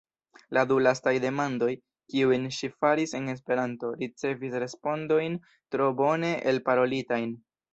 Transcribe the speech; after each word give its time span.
La 0.57 0.61
du 0.69 0.75
lastaj 0.85 1.11
demandoj, 1.25 1.67
kiujn 2.13 2.47
ŝi 2.59 2.71
faris 2.85 3.13
en 3.19 3.29
Esperanto, 3.35 3.93
ricevis 4.01 4.59
respondojn 4.67 5.39
tro 5.77 5.91
bone 6.01 6.33
elparolitajn. 6.55 7.31